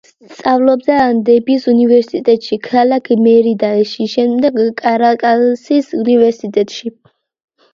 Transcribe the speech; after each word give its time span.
სწავლობდა 0.35 0.93
ანდების 1.01 1.67
უნივერსიტეტში 1.73 2.59
ქალაქ 2.69 3.11
მერიდაში, 3.27 4.09
შემდეგ 4.15 4.59
კარაკასის 4.81 5.93
უნივერსიტეტში. 6.07 6.95